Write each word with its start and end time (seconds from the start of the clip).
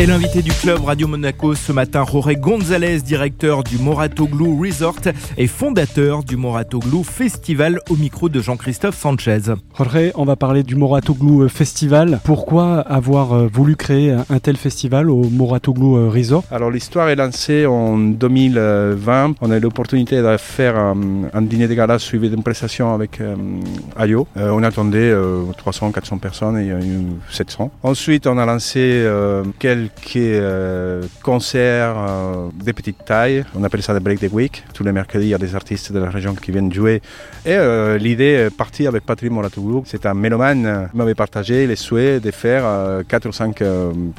Et 0.00 0.06
l'invité 0.06 0.40
du 0.40 0.50
club 0.50 0.82
Radio 0.82 1.06
Monaco 1.06 1.54
ce 1.54 1.72
matin, 1.72 2.06
Jorge 2.10 2.32
González, 2.36 3.02
directeur 3.02 3.62
du 3.62 3.76
Moratoglu 3.76 4.58
Resort 4.58 5.12
et 5.36 5.46
fondateur 5.46 6.24
du 6.24 6.38
Moratoglu 6.38 7.04
Festival 7.04 7.80
au 7.90 7.96
micro 7.96 8.30
de 8.30 8.40
Jean-Christophe 8.40 8.96
Sanchez. 8.96 9.52
Jorge, 9.76 10.12
on 10.14 10.24
va 10.24 10.36
parler 10.36 10.62
du 10.62 10.74
Moratoglu 10.74 11.50
Festival. 11.50 12.18
Pourquoi 12.24 12.78
avoir 12.80 13.34
euh, 13.34 13.46
voulu 13.52 13.76
créer 13.76 14.12
un 14.12 14.38
tel 14.38 14.56
festival 14.56 15.10
au 15.10 15.24
Moratoglu 15.24 15.98
euh, 15.98 16.08
Resort? 16.08 16.44
Alors 16.50 16.70
l'histoire 16.70 17.10
est 17.10 17.16
lancée 17.16 17.66
en 17.66 17.98
2020. 17.98 19.34
On 19.42 19.50
a 19.50 19.58
eu 19.58 19.60
l'opportunité 19.60 20.22
de 20.22 20.36
faire 20.38 20.78
un, 20.78 20.96
un, 21.34 21.42
dîner 21.42 21.68
de 21.68 21.74
gala 21.74 21.98
suivi 21.98 22.30
d'une 22.30 22.42
prestation 22.42 22.94
avec 22.94 23.20
euh, 23.20 23.36
Ayo. 23.98 24.26
Euh, 24.38 24.48
on 24.48 24.62
attendait 24.62 25.12
300-400 25.12 26.20
personnes 26.20 26.56
et 26.56 26.62
il 26.62 26.68
y 26.68 26.72
a 26.72 26.80
eu 26.80 27.02
700. 27.28 27.70
Ensuite, 27.82 28.26
on 28.26 28.38
a 28.38 28.46
lancé 28.46 28.78
euh, 28.80 29.44
quelques 30.00 30.16
euh, 30.16 31.02
concerts 31.22 31.94
euh, 31.96 32.48
de 32.64 32.72
petite 32.72 33.04
taille. 33.04 33.44
On 33.54 33.64
appelle 33.64 33.82
ça 33.82 33.94
des 33.94 34.00
break 34.00 34.20
the 34.20 34.32
week. 34.32 34.64
Tous 34.74 34.84
les 34.84 34.92
mercredis, 34.92 35.26
il 35.26 35.30
y 35.30 35.34
a 35.34 35.38
des 35.38 35.54
artistes 35.54 35.92
de 35.92 35.98
la 35.98 36.10
région 36.10 36.34
qui 36.34 36.52
viennent 36.52 36.72
jouer. 36.72 37.02
Et 37.44 37.52
euh, 37.52 37.98
l'idée 37.98 38.46
est 38.46 38.56
partie 38.56 38.86
avec 38.86 39.04
Patrick 39.04 39.30
Moratoglou. 39.30 39.82
C'est 39.86 40.06
un 40.06 40.14
mélomane 40.14 40.88
qui 40.90 40.96
m'avait 40.96 41.14
partagé 41.14 41.66
les 41.66 41.76
souhaits 41.76 42.22
de 42.22 42.30
faire 42.30 42.64
4 43.06 43.28
ou 43.28 43.32
5 43.32 43.62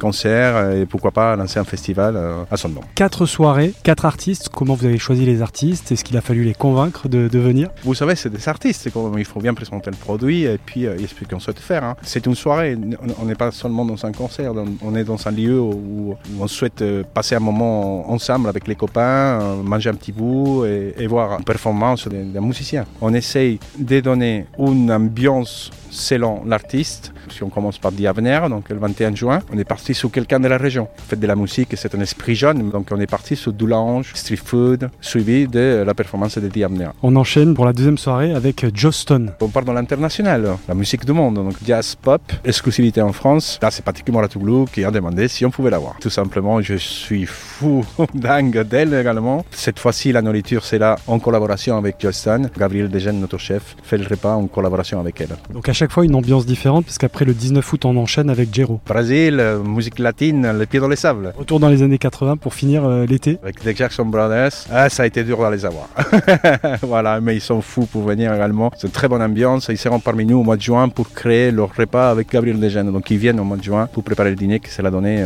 concerts 0.00 0.72
et 0.72 0.86
pourquoi 0.86 1.10
pas 1.10 1.36
lancer 1.36 1.58
un 1.58 1.64
festival 1.64 2.18
à 2.50 2.56
son 2.56 2.68
nom. 2.68 2.80
Quatre 2.94 3.26
soirées, 3.26 3.72
quatre 3.82 4.04
artistes. 4.04 4.48
Comment 4.48 4.74
vous 4.74 4.86
avez 4.86 4.98
choisi 4.98 5.24
les 5.24 5.42
artistes? 5.42 5.92
Est-ce 5.92 6.04
qu'il 6.04 6.16
a 6.16 6.20
fallu 6.20 6.44
les 6.44 6.54
convaincre 6.54 7.08
de, 7.08 7.28
de 7.28 7.38
venir? 7.38 7.70
Vous 7.84 7.94
savez, 7.94 8.16
c'est 8.16 8.30
des 8.30 8.48
artistes. 8.48 8.88
Il 9.16 9.24
faut 9.24 9.40
bien 9.40 9.54
présenter 9.54 9.90
le 9.90 9.96
produit 9.96 10.44
et 10.44 10.58
puis 10.58 10.86
expliquer 10.86 11.30
ce 11.30 11.34
qu'on 11.34 11.40
souhaite 11.40 11.58
faire. 11.58 11.84
Hein. 11.84 11.96
C'est 12.02 12.26
une 12.26 12.34
soirée. 12.34 12.76
On 13.20 13.24
n'est 13.24 13.34
pas 13.34 13.50
seulement 13.50 13.84
dans 13.84 14.04
un 14.06 14.12
concert. 14.12 14.52
On 14.82 14.94
est 14.94 15.04
dans 15.04 15.26
un 15.26 15.30
lieu 15.30 15.55
où 15.56 16.16
on 16.40 16.46
souhaite 16.46 16.84
passer 17.14 17.34
un 17.34 17.40
moment 17.40 18.10
ensemble 18.10 18.48
avec 18.48 18.66
les 18.66 18.74
copains, 18.74 19.56
manger 19.62 19.90
un 19.90 19.94
petit 19.94 20.12
bout 20.12 20.64
et, 20.64 20.94
et 20.98 21.06
voir 21.06 21.38
une 21.38 21.44
performance 21.44 22.08
d'un 22.08 22.40
musicien. 22.40 22.84
On 23.00 23.12
essaye 23.14 23.58
de 23.78 24.00
donner 24.00 24.46
une 24.58 24.90
ambiance 24.90 25.70
selon 25.96 26.44
l'artiste. 26.44 27.12
Si 27.30 27.42
on 27.42 27.48
commence 27.48 27.78
par 27.78 27.90
Diavener, 27.92 28.40
donc 28.48 28.68
le 28.68 28.76
21 28.76 29.14
juin, 29.14 29.40
on 29.52 29.58
est 29.58 29.64
parti 29.64 29.94
sur 29.94 30.10
quelqu'un 30.10 30.38
de 30.38 30.48
la 30.48 30.58
région. 30.58 30.88
Faites 31.08 31.20
de 31.20 31.26
la 31.26 31.34
musique, 31.34 31.74
c'est 31.76 31.94
un 31.94 32.00
esprit 32.00 32.34
jeune, 32.34 32.70
donc 32.70 32.88
on 32.90 33.00
est 33.00 33.06
parti 33.06 33.34
sur 33.34 33.52
du 33.52 33.66
lounge, 33.66 34.12
street 34.14 34.36
food, 34.36 34.90
suivi 35.00 35.48
de 35.48 35.82
la 35.86 35.94
performance 35.94 36.38
de 36.38 36.48
Diavener. 36.48 36.88
On 37.02 37.16
enchaîne 37.16 37.54
pour 37.54 37.64
la 37.64 37.72
deuxième 37.72 37.98
soirée 37.98 38.32
avec 38.32 38.64
Joston. 38.76 39.32
On 39.40 39.48
part 39.48 39.64
dans 39.64 39.72
l'international, 39.72 40.56
la 40.68 40.74
musique 40.74 41.04
du 41.04 41.12
monde, 41.12 41.34
donc 41.36 41.54
jazz 41.64 41.96
pop, 42.00 42.22
exclusivité 42.44 43.00
en 43.00 43.12
France. 43.12 43.58
Là, 43.62 43.70
c'est 43.70 43.84
Patrick 43.84 44.08
Moratoglou 44.10 44.66
qui 44.66 44.84
a 44.84 44.90
demandé 44.90 45.28
si 45.28 45.44
on 45.46 45.50
pouvait 45.50 45.70
l'avoir. 45.70 45.96
Tout 46.00 46.10
simplement, 46.10 46.60
je 46.60 46.74
suis 46.74 47.26
fou, 47.26 47.84
dingue 48.14 48.62
d'elle 48.62 48.94
également. 48.94 49.44
Cette 49.50 49.78
fois-ci, 49.78 50.12
la 50.12 50.22
nourriture, 50.22 50.64
c'est 50.64 50.78
là 50.78 50.96
en 51.06 51.18
collaboration 51.18 51.76
avec 51.76 51.96
Joston. 51.98 52.50
Gabriel 52.58 52.88
Degen, 52.88 53.20
notre 53.20 53.38
chef, 53.38 53.76
fait 53.82 53.98
le 53.98 54.06
repas 54.06 54.34
en 54.34 54.46
collaboration 54.46 55.00
avec 55.00 55.20
elle. 55.20 55.36
Donc 55.52 55.68
à 55.68 55.72
chaque 55.72 55.92
fois 55.92 56.04
une 56.04 56.14
ambiance 56.14 56.46
différente, 56.46 56.84
parce 56.84 56.98
qu'après 56.98 57.24
le 57.24 57.34
19 57.34 57.72
août, 57.72 57.84
on 57.84 57.96
enchaîne 57.96 58.30
avec 58.30 58.54
Jero. 58.54 58.80
Brésil, 58.86 59.42
musique 59.64 59.98
latine, 59.98 60.58
les 60.58 60.66
pieds 60.66 60.80
dans 60.80 60.88
les 60.88 60.96
sables. 60.96 61.32
Retour 61.36 61.60
dans 61.60 61.68
les 61.68 61.82
années 61.82 61.98
80 61.98 62.36
pour 62.36 62.54
finir 62.54 62.84
euh, 62.84 63.06
l'été. 63.06 63.38
Avec 63.42 63.64
les 63.64 63.74
Jackson 63.74 64.06
Brothers, 64.06 64.52
ah, 64.70 64.88
ça 64.88 65.02
a 65.02 65.06
été 65.06 65.24
dur 65.24 65.38
de 65.38 65.54
les 65.54 65.64
avoir. 65.64 65.88
voilà, 66.82 67.20
mais 67.20 67.36
ils 67.36 67.40
sont 67.40 67.60
fous 67.60 67.86
pour 67.86 68.02
venir 68.02 68.32
également. 68.32 68.70
C'est 68.76 68.86
une 68.86 68.92
très 68.92 69.08
bonne 69.08 69.22
ambiance. 69.22 69.68
Ils 69.68 69.78
seront 69.78 70.00
parmi 70.00 70.24
nous 70.24 70.38
au 70.38 70.42
mois 70.42 70.56
de 70.56 70.62
juin 70.62 70.88
pour 70.88 71.10
créer 71.12 71.50
leur 71.50 71.74
repas 71.74 72.10
avec 72.10 72.30
Gabriel 72.30 72.58
Degen. 72.60 72.90
Donc 72.92 73.10
ils 73.10 73.18
viennent 73.18 73.40
au 73.40 73.44
mois 73.44 73.56
de 73.56 73.62
juin 73.62 73.88
pour 73.92 74.02
préparer 74.04 74.30
le 74.30 74.36
dîner 74.36 74.60
qui 74.60 74.70
sera 74.70 74.90
donné 74.90 75.18
euh, 75.20 75.25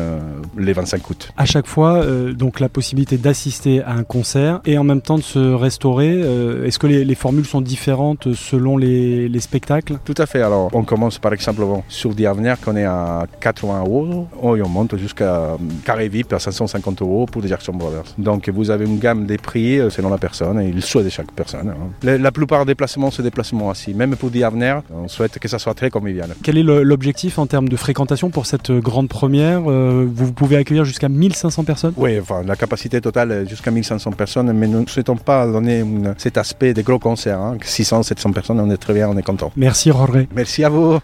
les 0.57 0.73
25 0.73 1.11
août. 1.11 1.33
À 1.37 1.45
chaque 1.45 1.67
fois, 1.67 1.97
euh, 1.97 2.33
donc 2.33 2.61
la 2.61 2.69
possibilité 2.69 3.19
d'assister 3.19 3.83
à 3.83 3.93
un 3.93 4.05
concert 4.05 4.61
et 4.65 4.79
en 4.79 4.85
même 4.85 5.01
temps 5.01 5.19
de 5.19 5.23
se 5.23 5.39
restaurer. 5.39 6.11
Euh, 6.13 6.67
Est-ce 6.67 6.79
que 6.79 6.87
les, 6.87 7.05
les, 7.05 7.15
formules 7.15 7.47
sont 7.47 7.61
différentes 7.61 8.33
selon 8.35 8.77
les, 8.77 9.29
les, 9.29 9.41
spectacles? 9.41 9.99
Tout 10.05 10.15
à 10.19 10.27
fait. 10.27 10.43
Alors 10.43 10.71
on 10.73 10.83
commence 10.83 11.19
par 11.19 11.33
exemple 11.33 11.63
sur 11.89 12.15
Diavenir 12.15 12.61
qu'on 12.61 12.77
est 12.77 12.85
à 12.85 13.27
80 13.41 13.81
euros 13.81 14.27
et 14.57 14.63
on 14.63 14.69
monte 14.69 14.97
jusqu'à 14.97 15.57
Carré 15.85 16.09
VIP 16.09 16.33
à 16.33 16.39
550 16.39 17.03
euros 17.03 17.27
pour 17.27 17.43
des 17.43 17.49
Jackson 17.49 17.73
Brothers. 17.73 18.15
Donc 18.19 18.49
vous 18.49 18.71
avez 18.71 18.85
une 18.85 18.99
gamme 18.99 19.27
des 19.27 19.39
prix 19.39 19.81
selon 19.91 20.11
la 20.11 20.19
personne 20.19 20.61
et 20.61 20.73
le 20.73 20.81
souhait 20.81 21.05
de 21.05 21.09
chaque 21.09 21.33
personne. 21.33 21.71
Hein. 21.71 21.91
La, 22.03 22.19
la, 22.19 22.33
plupart 22.33 22.65
des 22.65 22.73
déplacements, 22.73 23.11
c'est 23.11 23.23
des 23.23 23.29
déplacements 23.29 23.71
assis. 23.71 23.95
Même 23.95 24.17
pour 24.17 24.31
Diavenir, 24.31 24.83
on 24.93 25.09
souhaite 25.09 25.39
que 25.39 25.49
ça 25.49 25.59
soit 25.59 25.75
très 25.75 25.91
convivial. 25.91 26.31
Quel 26.43 26.59
est 26.59 26.63
l'objectif 26.63 27.39
en 27.39 27.47
termes 27.47 27.69
de 27.69 27.77
fréquentation 27.77 28.31
pour 28.31 28.47
cette 28.47 28.71
grande 28.71 29.09
première 29.09 29.63
euh, 29.67 29.90
Vous 29.91 30.33
pouvez 30.33 30.57
accueillir 30.57 30.85
jusqu'à 30.85 31.09
1500 31.09 31.65
personnes 31.65 31.93
Oui, 31.97 32.19
enfin, 32.21 32.43
la 32.45 32.57
capacité 32.57 33.01
totale 33.01 33.33
est 33.33 33.49
jusqu'à 33.49 33.71
1500 33.71 34.13
personnes, 34.13 34.53
mais 34.53 34.67
nous 34.67 34.81
ne 34.81 34.87
souhaitons 34.87 35.17
pas 35.17 35.47
donner 35.47 35.81
une, 35.81 36.15
cet 36.19 36.39
aspect 36.39 36.75
des 36.75 36.83
gros 36.83 36.99
concerts. 36.99 37.39
Hein. 37.39 37.57
600, 37.63 38.03
700 38.03 38.33
personnes, 38.33 38.61
on 38.61 38.71
est 38.71 38.77
très 38.77 38.95
bien, 38.95 39.09
on 39.09 39.17
est 39.17 39.23
content. 39.23 39.53
Merci 39.57 39.91
Jorge. 39.91 40.27
Merci 40.35 40.65
à 40.65 40.69
vous. 40.69 40.99